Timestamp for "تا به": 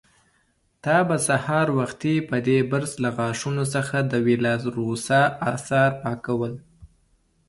0.83-1.17